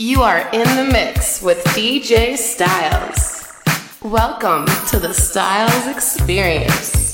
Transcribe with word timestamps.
You 0.00 0.22
are 0.22 0.48
in 0.52 0.76
the 0.76 0.88
mix 0.92 1.42
with 1.42 1.58
DJ 1.74 2.36
Styles. 2.36 3.52
Welcome 4.00 4.64
to 4.90 5.00
the 5.00 5.12
Styles 5.12 5.88
Experience. 5.88 7.07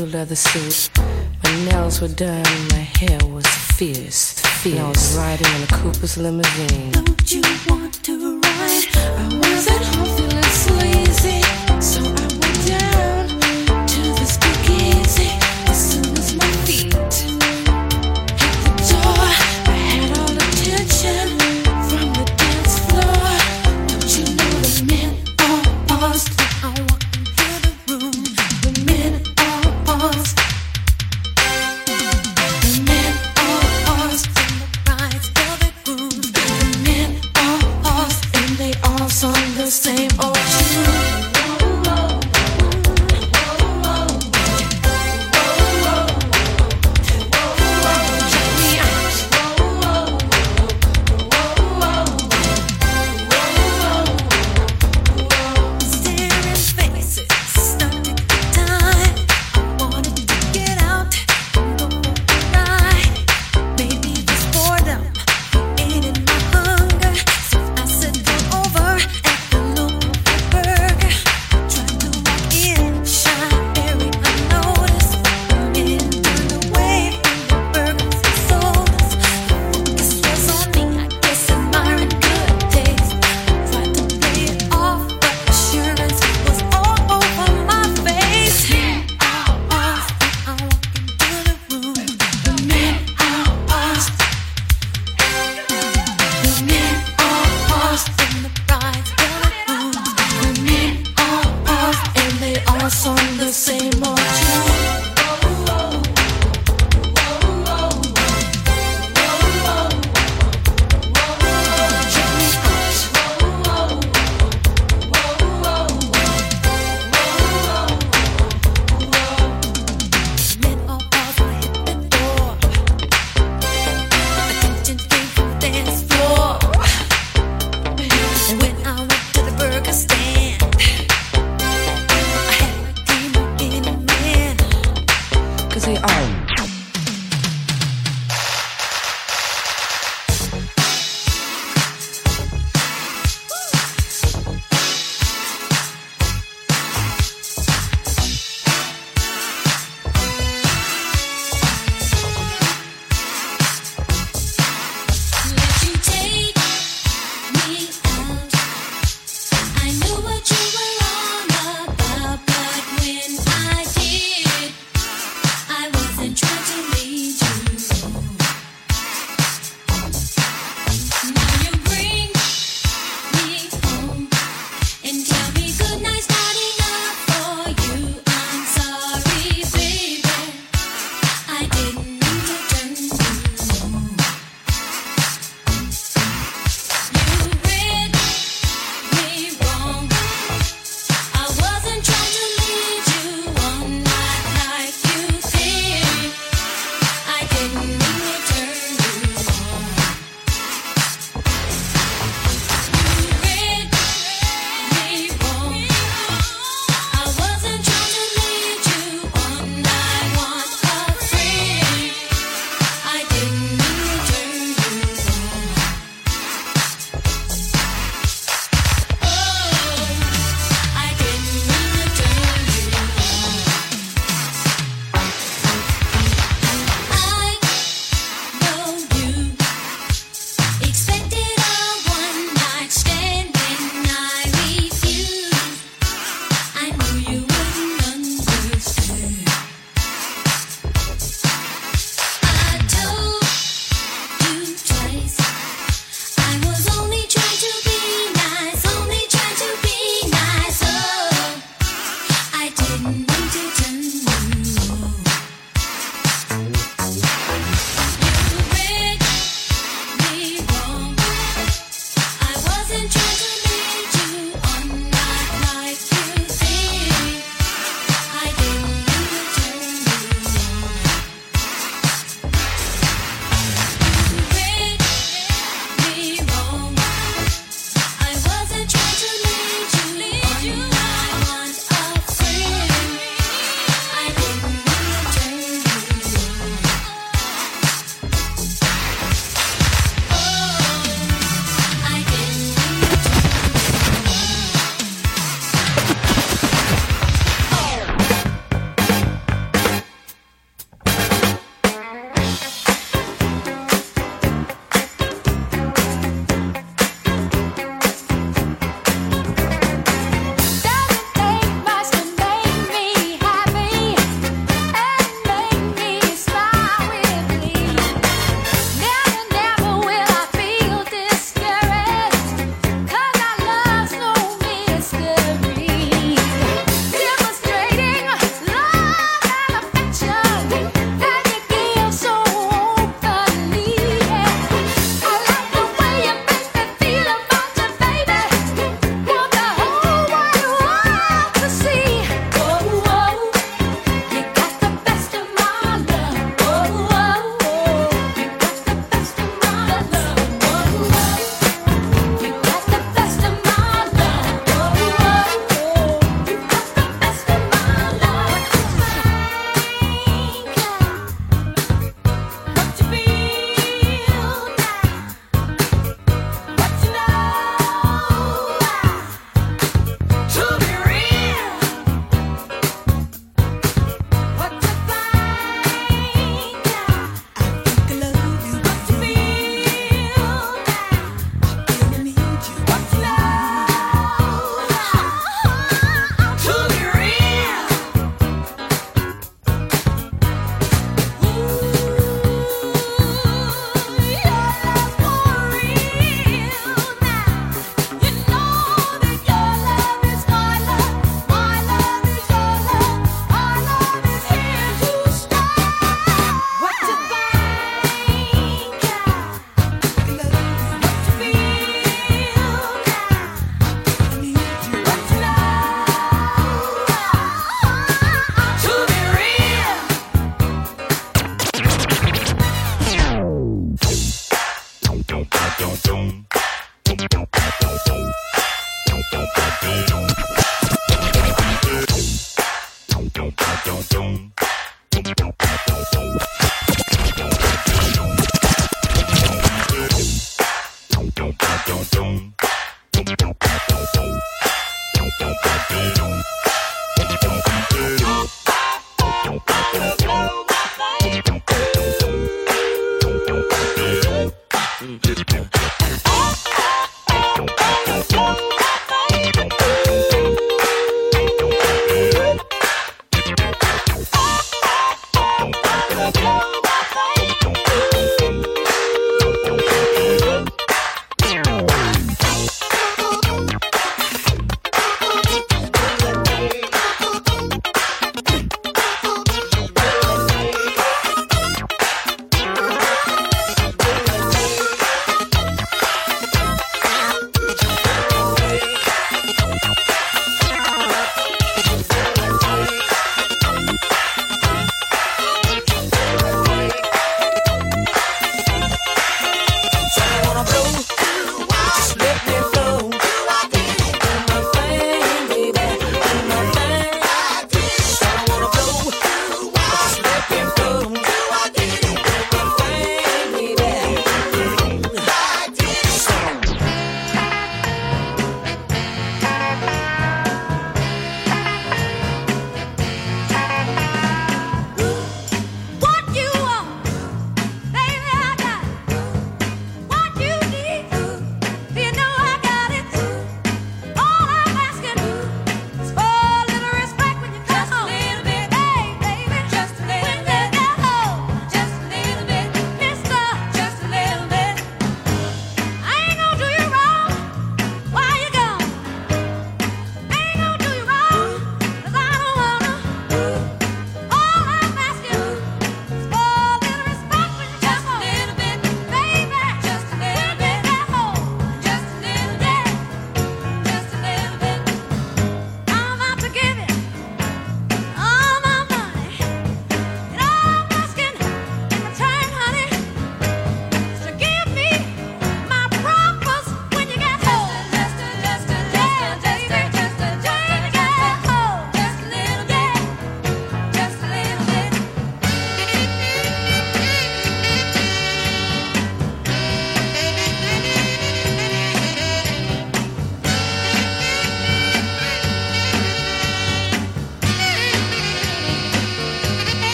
blue 0.00 0.18
leather 0.18 0.36
suit. 0.36 0.90
My 1.44 1.64
nails 1.64 2.00
were 2.00 2.08
done, 2.08 2.44
my 2.68 2.86
hair 2.98 3.18
was 3.26 3.46
fierce. 3.46 4.34
fierce. 4.62 4.78
I 4.78 4.88
was 4.88 5.16
riding 5.16 5.54
in 5.56 5.62
a 5.62 5.66
Cooper's 5.66 6.16
limousine. 6.16 6.92
Don't 6.92 7.32
you 7.32 7.42
want 7.68 7.99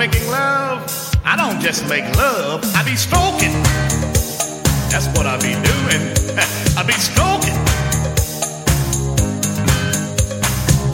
making 0.00 0.30
love, 0.30 0.80
I 1.26 1.36
don't 1.36 1.60
just 1.60 1.86
make 1.86 2.06
love, 2.16 2.64
I 2.74 2.82
be 2.84 2.96
stroking. 2.96 3.52
That's 4.88 5.08
what 5.12 5.26
I 5.26 5.36
be 5.36 5.52
doing. 5.52 6.02
I 6.80 6.82
be 6.88 6.96
stroking. 6.96 7.58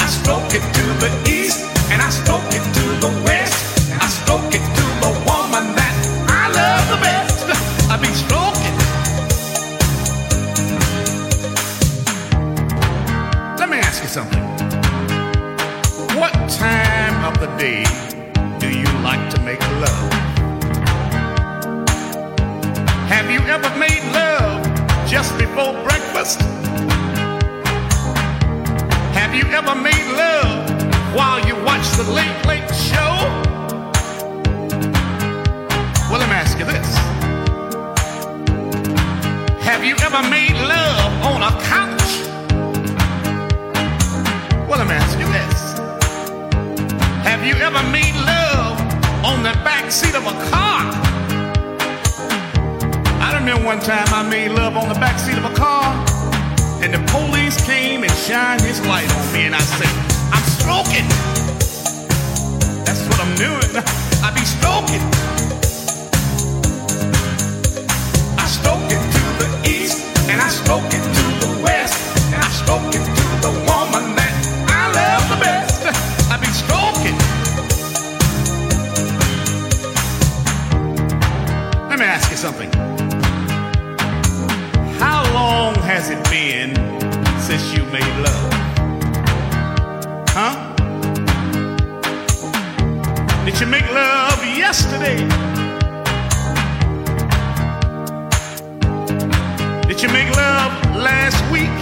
I 0.03 0.07
stroke 0.11 0.51
it 0.59 0.64
to 0.79 0.85
the 0.99 1.11
east 1.31 1.62
and 1.92 2.03
I 2.03 2.11
stroke 2.11 2.51
it 2.51 2.64
to 2.79 2.85
the 2.99 3.12
west. 3.23 3.79
I 4.03 4.09
stroke 4.09 4.53
it 4.53 4.64
to 4.79 4.85
the 5.05 5.12
woman 5.23 5.64
that 5.79 5.95
I 6.27 6.51
love 6.59 6.85
the 6.90 6.99
best. 7.07 7.47
I 7.92 7.97
be 8.03 8.11
stroking. 8.11 8.77
Let 13.57 13.69
me 13.71 13.79
ask 13.79 14.03
you 14.03 14.09
something. 14.09 14.42
What 16.19 16.33
time 16.51 17.25
of 17.25 17.38
the 17.38 17.47
day 17.57 18.06
you 23.37 23.42
ever 23.49 23.68
made 23.79 24.03
love 24.14 24.64
just 25.07 25.37
before 25.37 25.75
breakfast? 25.85 26.40
Have 29.12 29.35
you 29.35 29.44
ever 29.53 29.75
made 29.75 30.07
love 30.16 30.70
while 31.14 31.46
you 31.46 31.55
watch 31.62 31.87
the 31.99 32.05
late, 32.18 32.38
late 32.46 32.70
show? 32.75 33.12
Well, 36.09 36.18
let 36.22 36.29
me 36.33 36.37
ask 36.44 36.59
you 36.59 36.64
this. 36.64 36.96
Have 39.68 39.85
you 39.85 39.96
ever 40.01 40.22
made 40.31 40.57
love 40.75 41.12
on 41.31 41.42
a 41.42 41.53
couch? 41.72 42.12
Well, 44.66 44.79
let 44.79 44.87
me 44.88 44.94
ask 44.94 45.18
you 45.18 45.29
this. 45.38 45.59
Have 47.29 47.44
you 47.44 47.55
ever 47.57 47.83
made 47.90 48.14
love 48.14 48.81
on 49.22 49.42
the 49.42 49.53
back 49.62 49.90
seat 49.92 50.14
of 50.14 50.25
a 50.25 50.51
car? 50.51 51.06
Remember 53.47 53.65
one 53.65 53.79
time 53.79 54.09
I 54.09 54.29
made 54.29 54.51
love 54.51 54.77
on 54.77 54.89
the 54.89 54.97
back 54.99 55.21
seat 55.21 55.39
of 55.39 55.45
a 55.45 55.55
car, 55.55 55.95
and 56.83 56.93
the 56.93 56.99
police 57.15 57.65
came 57.65 58.03
and 58.03 58.11
shined 58.11 58.61
his 58.61 58.85
light 58.85 59.09
on 59.15 59.33
me, 59.33 59.47
and 59.47 59.55
I 59.55 59.61
said, 59.61 59.87
I'm 60.35 60.43
stroking. 60.59 61.07
That's 62.83 63.07
what 63.07 63.21
I'm 63.23 63.37
doing. 63.39 63.71
I 64.27 64.35
be 64.35 64.43
stroking. 64.43 64.99
I 68.35 68.47
stroke 68.51 68.91
it 68.91 68.99
to 69.15 69.23
the 69.39 69.71
east, 69.71 70.03
and 70.27 70.41
I 70.41 70.49
stroke 70.49 70.91
it 70.91 71.07
to 71.07 71.47
the 71.47 71.63
west, 71.63 72.03
and 72.35 72.43
I 72.43 72.49
stroke 72.51 72.91
it 72.91 72.99
to 72.99 73.27
the 73.47 73.53
woman 73.63 74.17
that 74.19 74.35
I 74.67 74.91
love 74.91 75.23
the 75.31 75.39
best. 75.39 75.87
I 76.33 76.37
be 76.43 76.51
stroking. 76.51 77.15
Let 81.89 82.01
me 82.01 82.07
ask 82.07 82.29
you 82.29 82.37
something. 82.37 83.06
Has 85.87 86.11
it 86.11 86.18
been 86.31 86.75
since 87.38 87.72
you 87.72 87.85
made 87.85 88.03
love? 88.27 88.53
Huh? 90.31 90.75
Did 93.44 93.61
you 93.61 93.66
make 93.66 93.88
love 93.92 94.44
yesterday? 94.44 95.18
Did 99.87 100.03
you 100.03 100.09
make 100.09 100.35
love 100.35 100.72
last 100.96 101.40
week? 101.53 101.79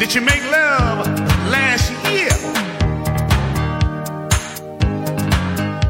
Did 0.00 0.12
you 0.12 0.22
make 0.22 0.42
love 0.50 1.06
last 1.54 1.92
year? 2.10 2.34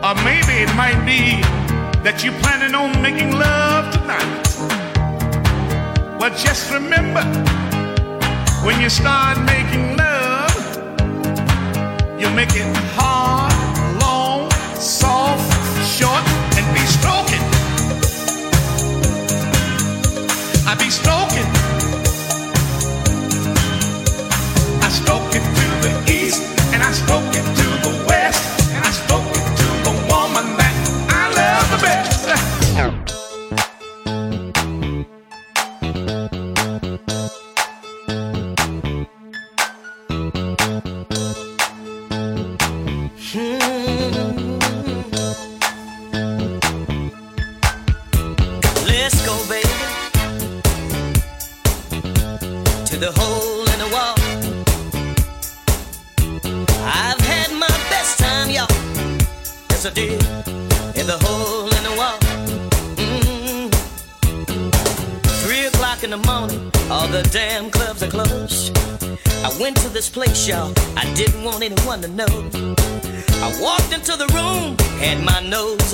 Or 0.04 0.14
maybe 0.24 0.62
it 0.62 0.74
might 0.76 1.02
be 1.06 1.57
that 2.10 2.24
you're 2.24 2.40
planning 2.40 2.74
on 2.74 3.02
making 3.02 3.32
love 3.32 3.92
tonight. 3.92 4.48
But 6.18 6.34
just 6.38 6.72
remember, 6.72 7.22
when 8.64 8.80
you 8.80 8.88
start 8.88 9.36
making 9.44 9.94
love, 9.94 10.56
you 12.18 12.30
make 12.30 12.54
it 12.56 12.66
hard, 12.96 13.52
long, 14.00 14.50
soft, 14.80 15.52
short, 15.84 16.24
and 16.56 16.66
be 16.72 16.80
stroking. 16.96 17.44
I 20.64 20.72
be 20.80 20.88
stroking. 20.88 21.48
I 24.80 24.88
stroke 24.88 25.34
it 25.38 25.44
to 25.58 25.66
the 25.84 25.92
east, 26.10 26.40
and 26.72 26.82
I 26.82 26.90
stroke 26.92 27.34
it 27.36 27.44
to 27.58 27.66
the 27.84 27.90
west, 27.90 27.97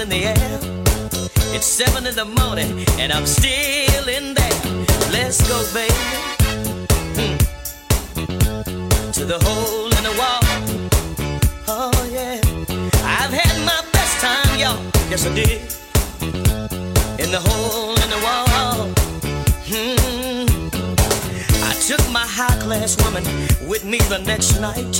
in 0.05 0.11
the 0.11 0.25
air. 0.27 0.59
It's 1.57 1.64
seven 1.67 2.07
in 2.07 2.14
the 2.14 2.27
morning 2.27 2.85
and 3.01 3.11
I'm 3.11 3.25
still 3.25 4.07
in 4.09 4.35
there. 4.35 4.61
Let's 5.11 5.40
go, 5.49 5.57
baby. 5.73 5.95
Hmm. 7.17 7.37
To 9.12 9.25
the 9.25 9.38
hole 9.47 9.90
in 9.99 10.03
the 10.09 10.14
wall. 10.21 10.43
Oh, 11.69 11.97
yeah. 12.12 12.38
I've 13.19 13.33
had 13.33 13.57
my 13.64 13.81
best 13.93 14.21
time, 14.21 14.59
y'all. 14.61 14.79
Yes, 15.09 15.27
I 15.27 15.35
did. 15.35 15.61
In 17.23 17.31
the 17.31 17.40
hole 17.49 17.97
in 18.05 18.11
the 18.14 18.21
wall. 18.27 18.90
Hmm. 19.71 20.47
I 21.71 21.73
took 21.88 22.05
my 22.12 22.27
high 22.38 22.59
class 22.61 22.93
woman 23.03 23.25
with 23.67 23.85
me 23.85 23.99
the 24.12 24.19
next 24.19 24.61
night. 24.61 24.97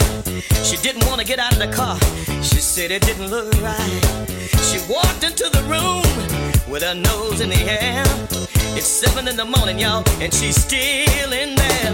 She 0.65 0.77
didn't 0.79 1.05
want 1.09 1.21
to 1.21 1.27
get 1.27 1.39
out 1.39 1.53
of 1.53 1.59
the 1.59 1.73
car. 1.81 1.99
She 2.43 2.61
said 2.61 2.91
it 2.91 3.03
didn't 3.03 3.29
look 3.29 3.53
right. 3.61 4.34
Walked 4.89 5.25
into 5.25 5.49
the 5.49 5.63
room 5.63 6.03
with 6.71 6.83
her 6.83 6.95
nose 6.95 7.41
in 7.41 7.49
the 7.49 7.63
air. 7.65 8.05
It's 8.77 8.87
seven 8.87 9.27
in 9.29 9.37
the 9.37 9.45
morning, 9.47 9.79
y'all, 9.79 10.05
and 10.21 10.33
she's 10.33 10.61
still 10.63 11.33
in 11.33 11.55
there. 11.55 11.93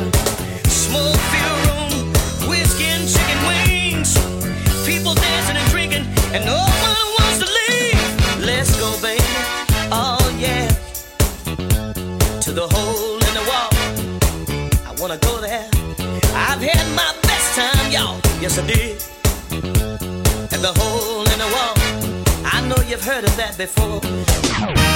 Smoke 0.64 1.20
filled 1.30 1.60
room, 1.70 2.12
whiskey 2.50 2.86
and 2.86 3.06
chicken 3.08 3.38
wings. 3.46 4.14
People 4.84 5.14
dancing 5.14 5.56
and 5.56 5.70
drinking, 5.70 6.04
and 6.34 6.44
no 6.44 6.58
one 6.58 7.06
wants 7.18 7.38
to 7.38 7.46
leave. 7.46 8.44
Let's 8.44 8.74
go, 8.80 8.90
baby. 9.00 9.22
Oh, 9.92 10.18
yeah. 10.36 10.66
To 12.40 12.50
the 12.50 12.66
hole 12.74 13.22
in 13.28 13.34
the 13.38 13.44
wall. 13.46 13.70
I 14.84 14.96
wanna 15.00 15.18
go 15.18 15.40
there. 15.40 15.68
I've 16.34 16.60
had 16.60 16.86
my 16.96 17.14
best 17.22 17.54
time, 17.54 17.92
y'all. 17.92 18.20
Yes, 18.40 18.58
I 18.58 18.66
did. 18.66 19.00
And 20.52 20.60
the 20.60 20.72
hole 20.76 21.28
in 21.28 21.38
the 21.38 21.50
wall. 21.54 21.79
Know 22.70 22.76
you've 22.86 23.02
heard 23.02 23.24
of 23.24 23.36
that 23.36 23.58
before. 23.58 24.89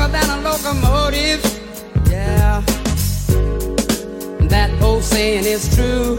stronger 0.00 0.18
than 0.18 0.30
a 0.30 0.42
locomotive. 0.42 1.42
Yeah, 2.10 2.60
that 4.48 4.70
old 4.82 5.02
saying 5.02 5.44
is 5.44 5.74
true. 5.74 6.18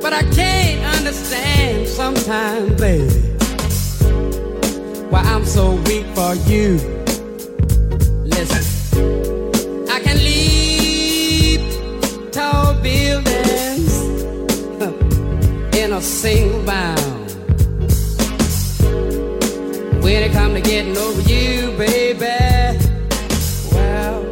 But 0.00 0.12
I 0.12 0.22
can't 0.34 0.96
understand 0.96 1.88
sometimes, 1.88 2.80
baby, 2.80 3.10
why 5.10 5.20
I'm 5.20 5.44
so 5.44 5.74
weak 5.86 6.06
for 6.14 6.34
you. 6.48 6.78
Listen, 8.24 8.64
I 9.90 10.00
can 10.00 10.18
leap 10.18 11.62
tall 12.32 12.74
buildings 12.82 13.94
in 15.76 15.92
a 15.92 16.00
single 16.00 16.62
bound. 16.64 17.03
getting 20.74 20.96
over 20.96 21.20
you, 21.20 21.70
baby. 21.78 22.18
Well, 23.70 24.26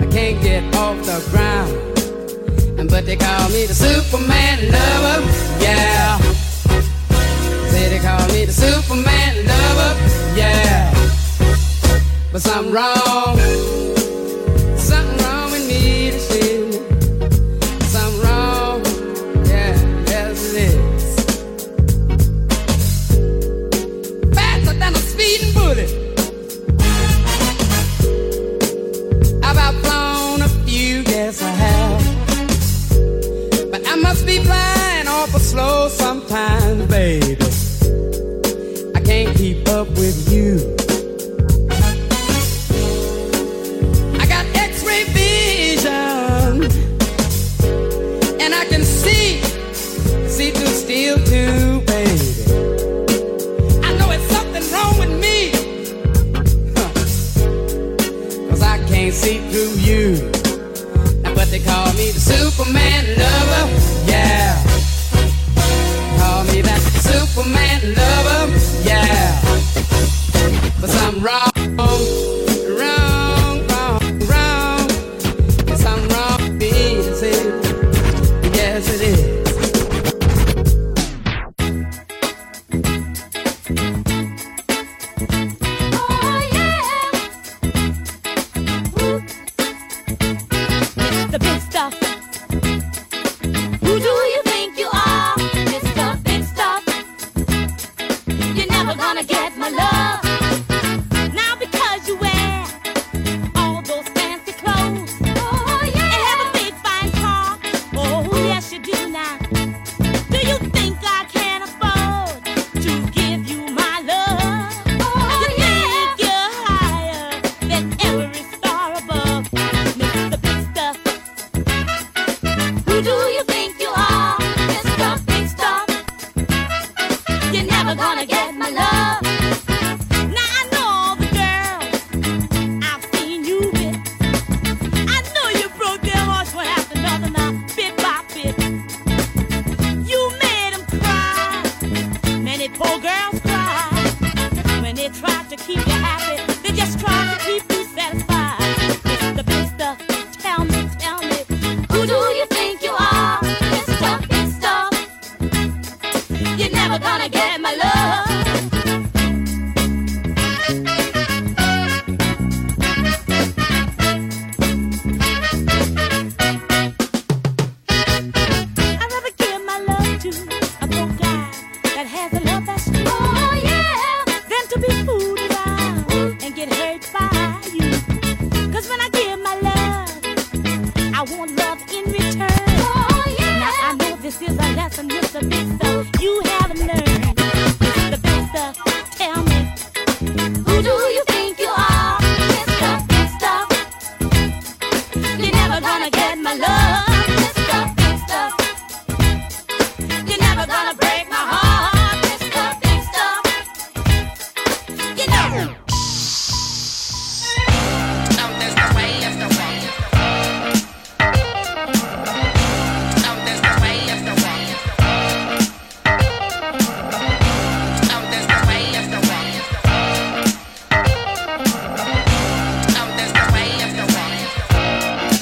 I 0.00 0.06
can't 0.06 0.40
get 0.40 0.62
off 0.76 0.96
the 1.04 1.18
ground. 1.32 2.88
But 2.88 3.06
they 3.06 3.16
call 3.16 3.48
me 3.48 3.66
the 3.66 3.74
Superman 3.74 4.70
lover, 4.70 5.20
yeah. 5.60 6.18
Say 7.70 7.88
they 7.88 7.98
call 7.98 8.24
me 8.28 8.44
the 8.44 8.52
Superman 8.52 9.34
lover, 9.44 9.92
yeah. 10.38 10.94
But 12.30 12.42
something 12.42 12.72
wrong. 12.72 13.79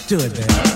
Do 0.09 0.17
it, 0.17 0.33
baby. 0.33 0.68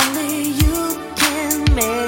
only 0.00 0.42
you 0.50 1.00
can 1.16 1.74
make. 1.74 2.07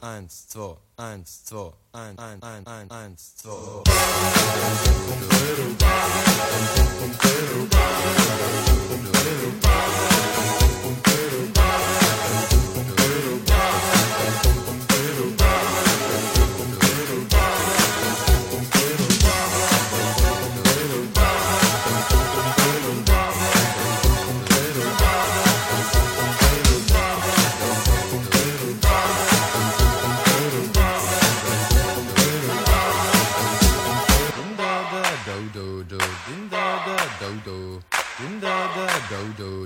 eins, 0.11 0.47
zwei, 0.47 0.75
eins, 0.97 1.45
zwei, 1.45 1.71
ein, 1.93 2.17
ein, 2.19 2.43
ein, 2.43 2.67
ein, 2.67 2.91
eins, 2.91 3.35
zwei. 3.37 3.83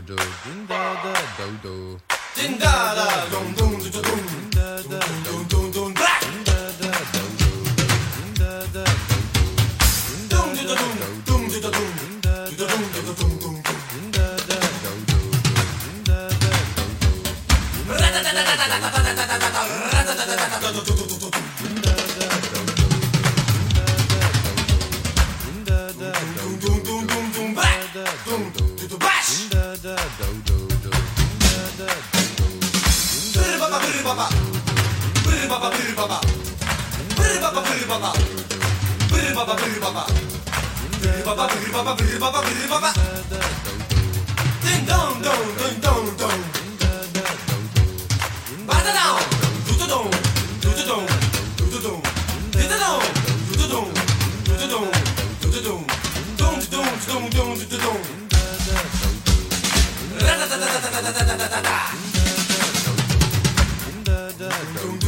do. 0.05 0.15
Ding 0.15 0.65
da 0.67 0.93
da 1.03 1.13
do 1.37 1.57
do. 1.63 1.99
Ding 2.35 2.57
da 2.59 2.93
da 2.93 3.25
dum 3.31 3.53
dum 3.57 3.79
dum 3.79 3.91
dum. 3.91 4.19
Ding 4.27 4.49
da 4.51 4.75
da 4.89 4.99
dum 5.25 5.43
dum. 5.49 5.54
baba, 41.35 41.53
biri 41.53 41.71
baba, 41.73 41.95
biri 41.97 42.19
baba, 42.69 42.93
do 64.75 64.97
do 64.99 65.04